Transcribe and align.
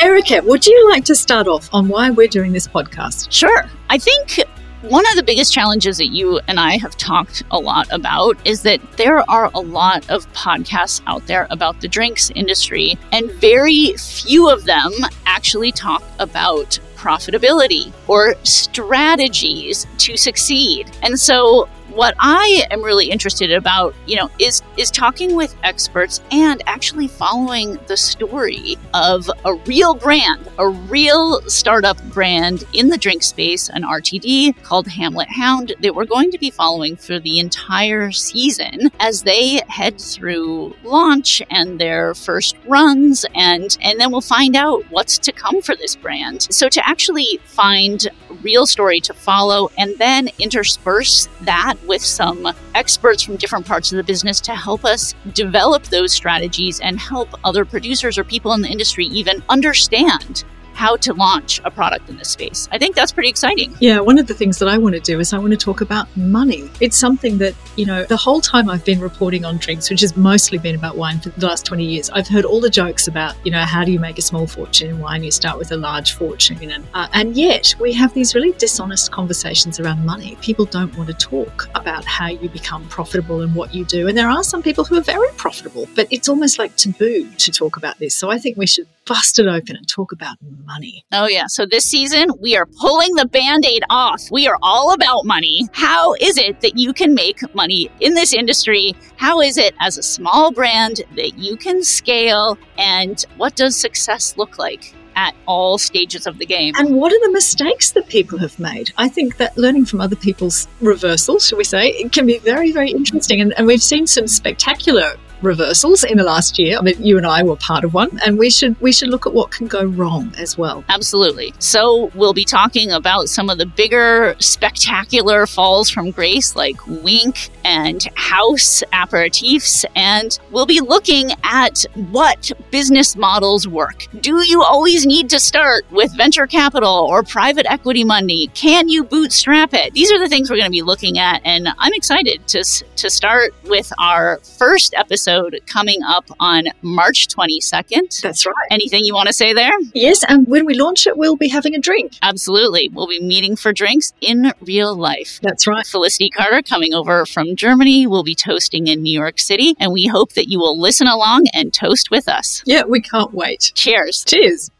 Erica, 0.00 0.40
would 0.44 0.66
you 0.66 0.88
like 0.88 1.04
to 1.04 1.14
start 1.14 1.46
off 1.46 1.68
on 1.74 1.86
why 1.86 2.08
we're 2.08 2.26
doing 2.26 2.52
this 2.52 2.66
podcast? 2.66 3.30
Sure. 3.30 3.66
I 3.90 3.98
think 3.98 4.40
one 4.80 5.06
of 5.08 5.14
the 5.14 5.22
biggest 5.22 5.52
challenges 5.52 5.98
that 5.98 6.06
you 6.06 6.40
and 6.48 6.58
I 6.58 6.78
have 6.78 6.96
talked 6.96 7.42
a 7.50 7.58
lot 7.58 7.86
about 7.92 8.38
is 8.46 8.62
that 8.62 8.80
there 8.92 9.18
are 9.30 9.50
a 9.52 9.60
lot 9.60 10.08
of 10.08 10.26
podcasts 10.32 11.02
out 11.06 11.26
there 11.26 11.46
about 11.50 11.82
the 11.82 11.88
drinks 11.88 12.30
industry, 12.34 12.98
and 13.12 13.30
very 13.32 13.92
few 13.98 14.48
of 14.48 14.64
them 14.64 14.90
actually 15.26 15.70
talk 15.70 16.02
about 16.18 16.78
profitability 16.96 17.92
or 18.08 18.36
strategies 18.42 19.86
to 19.98 20.16
succeed. 20.16 20.90
And 21.02 21.20
so 21.20 21.68
what 22.00 22.14
I 22.18 22.66
am 22.70 22.82
really 22.82 23.10
interested 23.10 23.52
about, 23.52 23.94
you 24.06 24.16
know, 24.16 24.30
is 24.38 24.62
is 24.78 24.90
talking 24.90 25.36
with 25.36 25.54
experts 25.64 26.22
and 26.30 26.62
actually 26.66 27.08
following 27.08 27.78
the 27.88 27.96
story 27.98 28.78
of 28.94 29.30
a 29.44 29.52
real 29.66 29.92
brand, 29.92 30.48
a 30.58 30.66
real 30.66 31.42
startup 31.42 32.02
brand 32.04 32.64
in 32.72 32.88
the 32.88 32.96
drink 32.96 33.22
space, 33.22 33.68
an 33.68 33.82
RTD 33.82 34.62
called 34.62 34.88
Hamlet 34.88 35.28
Hound 35.28 35.74
that 35.82 35.94
we're 35.94 36.06
going 36.06 36.30
to 36.30 36.38
be 36.38 36.48
following 36.48 36.96
for 36.96 37.18
the 37.18 37.38
entire 37.38 38.10
season 38.12 38.90
as 38.98 39.22
they 39.22 39.60
head 39.68 40.00
through 40.00 40.74
launch 40.82 41.42
and 41.50 41.78
their 41.78 42.14
first 42.14 42.56
runs 42.66 43.26
and 43.34 43.76
and 43.82 44.00
then 44.00 44.10
we'll 44.10 44.22
find 44.22 44.56
out 44.56 44.82
what's 44.88 45.18
to 45.18 45.32
come 45.32 45.60
for 45.60 45.76
this 45.76 45.96
brand. 45.96 46.46
So 46.50 46.70
to 46.70 46.88
actually 46.88 47.40
find 47.44 48.08
real 48.42 48.66
story 48.66 49.00
to 49.00 49.12
follow 49.12 49.68
and 49.76 49.94
then 49.98 50.30
intersperse 50.38 51.28
that 51.42 51.74
with 51.90 52.04
some 52.04 52.46
experts 52.76 53.20
from 53.20 53.34
different 53.34 53.66
parts 53.66 53.90
of 53.90 53.96
the 53.96 54.04
business 54.04 54.40
to 54.40 54.54
help 54.54 54.84
us 54.84 55.12
develop 55.34 55.82
those 55.86 56.12
strategies 56.12 56.78
and 56.78 57.00
help 57.00 57.28
other 57.42 57.64
producers 57.64 58.16
or 58.16 58.22
people 58.22 58.52
in 58.52 58.62
the 58.62 58.68
industry 58.68 59.06
even 59.06 59.42
understand 59.48 60.44
how 60.80 60.96
to 60.96 61.12
launch 61.12 61.60
a 61.66 61.70
product 61.70 62.08
in 62.08 62.16
this 62.16 62.30
space. 62.30 62.66
I 62.72 62.78
think 62.78 62.96
that's 62.96 63.12
pretty 63.12 63.28
exciting. 63.28 63.76
Yeah, 63.80 64.00
one 64.00 64.18
of 64.18 64.26
the 64.26 64.32
things 64.32 64.58
that 64.60 64.68
I 64.74 64.78
want 64.78 64.94
to 64.94 65.00
do 65.00 65.20
is 65.20 65.34
I 65.34 65.38
want 65.38 65.50
to 65.50 65.56
talk 65.58 65.82
about 65.82 66.06
money. 66.16 66.70
It's 66.80 66.96
something 66.96 67.36
that, 67.36 67.54
you 67.76 67.84
know, 67.84 68.04
the 68.04 68.16
whole 68.16 68.40
time 68.40 68.70
I've 68.70 68.86
been 68.86 68.98
reporting 68.98 69.44
on 69.44 69.58
drinks, 69.58 69.90
which 69.90 70.00
has 70.00 70.16
mostly 70.16 70.56
been 70.56 70.74
about 70.74 70.96
wine 70.96 71.20
for 71.20 71.28
the 71.28 71.46
last 71.46 71.66
20 71.66 71.84
years, 71.84 72.08
I've 72.08 72.26
heard 72.26 72.46
all 72.46 72.62
the 72.62 72.70
jokes 72.70 73.08
about, 73.08 73.34
you 73.44 73.52
know, 73.52 73.60
how 73.60 73.84
do 73.84 73.92
you 73.92 74.00
make 74.00 74.16
a 74.16 74.22
small 74.22 74.46
fortune 74.46 74.88
in 74.88 75.00
wine? 75.00 75.22
You 75.22 75.30
start 75.30 75.58
with 75.58 75.70
a 75.70 75.76
large 75.76 76.12
fortune. 76.14 76.70
And, 76.70 76.86
uh, 76.94 77.08
and 77.12 77.36
yet 77.36 77.74
we 77.78 77.92
have 77.92 78.14
these 78.14 78.34
really 78.34 78.52
dishonest 78.52 79.12
conversations 79.12 79.80
around 79.80 80.06
money. 80.06 80.38
People 80.40 80.64
don't 80.64 80.96
want 80.96 81.10
to 81.10 81.14
talk 81.14 81.68
about 81.74 82.06
how 82.06 82.28
you 82.28 82.48
become 82.48 82.88
profitable 82.88 83.42
and 83.42 83.54
what 83.54 83.74
you 83.74 83.84
do. 83.84 84.08
And 84.08 84.16
there 84.16 84.30
are 84.30 84.42
some 84.42 84.62
people 84.62 84.84
who 84.84 84.96
are 84.96 85.02
very 85.02 85.28
profitable, 85.36 85.86
but 85.94 86.06
it's 86.10 86.30
almost 86.30 86.58
like 86.58 86.74
taboo 86.76 87.30
to 87.36 87.52
talk 87.52 87.76
about 87.76 87.98
this. 87.98 88.14
So 88.14 88.30
I 88.30 88.38
think 88.38 88.56
we 88.56 88.66
should 88.66 88.88
bust 89.10 89.40
it 89.40 89.48
open 89.48 89.74
and 89.74 89.88
talk 89.88 90.12
about 90.12 90.36
money. 90.64 91.04
Oh, 91.10 91.26
yeah. 91.26 91.48
So 91.48 91.66
this 91.66 91.84
season, 91.84 92.30
we 92.40 92.56
are 92.56 92.64
pulling 92.64 93.16
the 93.16 93.26
band 93.26 93.64
aid 93.66 93.82
off. 93.90 94.22
We 94.30 94.46
are 94.46 94.56
all 94.62 94.94
about 94.94 95.26
money. 95.26 95.66
How 95.72 96.14
is 96.20 96.38
it 96.38 96.60
that 96.60 96.78
you 96.78 96.92
can 96.92 97.12
make 97.12 97.40
money 97.52 97.90
in 97.98 98.14
this 98.14 98.32
industry? 98.32 98.94
How 99.16 99.40
is 99.40 99.58
it 99.58 99.74
as 99.80 99.98
a 99.98 100.02
small 100.04 100.52
brand 100.52 101.02
that 101.16 101.36
you 101.36 101.56
can 101.56 101.82
scale? 101.82 102.56
And 102.78 103.20
what 103.36 103.56
does 103.56 103.76
success 103.76 104.36
look 104.36 104.58
like? 104.58 104.94
At 105.16 105.34
all 105.48 105.76
stages 105.76 106.28
of 106.28 106.38
the 106.38 106.46
game. 106.46 106.72
And 106.78 106.94
what 106.94 107.12
are 107.12 107.18
the 107.26 107.32
mistakes 107.32 107.90
that 107.90 108.06
people 108.06 108.38
have 108.38 108.56
made? 108.60 108.92
I 108.96 109.08
think 109.08 109.38
that 109.38 109.58
learning 109.58 109.86
from 109.86 110.00
other 110.00 110.14
people's 110.14 110.68
reversals, 110.80 111.48
shall 111.48 111.58
we 111.58 111.64
say, 111.64 111.88
it 111.88 112.12
can 112.12 112.26
be 112.26 112.38
very, 112.38 112.70
very 112.70 112.92
interesting. 112.92 113.40
And, 113.40 113.52
and 113.58 113.66
we've 113.66 113.82
seen 113.82 114.06
some 114.06 114.28
spectacular 114.28 115.16
reversals 115.42 116.04
in 116.04 116.18
the 116.18 116.24
last 116.24 116.58
year. 116.58 116.78
I 116.78 116.82
mean, 116.82 117.02
you 117.02 117.16
and 117.16 117.26
I 117.26 117.42
were 117.42 117.56
part 117.56 117.84
of 117.84 117.94
one, 117.94 118.18
and 118.24 118.38
we 118.38 118.50
should 118.50 118.78
we 118.80 118.92
should 118.92 119.08
look 119.08 119.26
at 119.26 119.32
what 119.32 119.50
can 119.50 119.66
go 119.66 119.84
wrong 119.84 120.32
as 120.38 120.58
well. 120.58 120.84
Absolutely. 120.88 121.54
So 121.58 122.10
we'll 122.14 122.34
be 122.34 122.44
talking 122.44 122.90
about 122.90 123.28
some 123.28 123.50
of 123.50 123.58
the 123.58 123.66
bigger, 123.66 124.34
spectacular 124.38 125.46
falls 125.46 125.90
from 125.90 126.10
grace, 126.10 126.56
like 126.56 126.76
Winc 126.86 127.50
and 127.64 128.06
Haus 128.16 128.82
aperitifs, 128.92 129.84
and 129.96 130.38
we'll 130.50 130.66
be 130.66 130.80
looking 130.80 131.30
at 131.44 131.84
what 132.10 132.50
business 132.70 133.16
models 133.16 133.66
work. 133.66 134.06
Do 134.20 134.42
you 134.46 134.62
always 134.62 135.06
need 135.06 135.30
to 135.30 135.38
start 135.38 135.90
with 135.90 136.14
venture 136.16 136.46
capital 136.46 137.06
or 137.08 137.22
private 137.22 137.70
equity 137.70 138.04
money? 138.04 138.48
Can 138.48 138.88
you 138.88 139.04
bootstrap 139.04 139.74
it? 139.74 139.92
These 139.94 140.12
are 140.12 140.18
the 140.18 140.28
things 140.28 140.50
we're 140.50 140.56
going 140.56 140.66
to 140.66 140.70
be 140.70 140.82
looking 140.82 141.18
at, 141.18 141.40
and 141.44 141.68
I'm 141.78 141.92
excited 141.94 142.46
to 142.48 142.64
to 142.96 143.10
start 143.10 143.54
with 143.64 143.92
our 143.98 144.38
first 144.58 144.94
episode 144.94 145.29
episode 145.30 145.60
coming 145.66 146.02
up 146.02 146.24
on 146.38 146.64
March 146.82 147.28
22nd. 147.28 148.20
That's 148.20 148.46
right. 148.46 148.54
Anything 148.70 149.04
you 149.04 149.14
want 149.14 149.28
to 149.28 149.32
say 149.32 149.52
there? 149.52 149.72
Yes, 149.94 150.24
and 150.28 150.46
when 150.46 150.66
we 150.66 150.74
launch 150.74 151.06
it, 151.06 151.16
we'll 151.16 151.36
be 151.36 151.48
having 151.48 151.74
a 151.74 151.78
drink. 151.78 152.12
Absolutely. 152.22 152.88
We'll 152.88 153.06
be 153.06 153.20
meeting 153.20 153.56
for 153.56 153.72
drinks 153.72 154.12
in 154.20 154.52
real 154.62 154.96
life. 154.96 155.40
That's 155.42 155.66
right. 155.66 155.86
Felicity 155.86 156.30
Carter 156.30 156.62
coming 156.62 156.94
over 156.94 157.26
from 157.26 157.56
Germany 157.56 158.06
will 158.06 158.24
be 158.24 158.34
toasting 158.34 158.86
in 158.86 159.02
New 159.02 159.18
York 159.18 159.38
City, 159.38 159.74
and 159.78 159.92
we 159.92 160.06
hope 160.06 160.32
that 160.34 160.48
you 160.48 160.58
will 160.58 160.78
listen 160.78 161.06
along 161.06 161.46
and 161.52 161.72
toast 161.72 162.10
with 162.10 162.28
us. 162.28 162.62
Yeah, 162.66 162.84
we 162.84 163.00
can't 163.00 163.32
wait. 163.32 163.72
Cheers. 163.74 164.24
Cheers. 164.24 164.70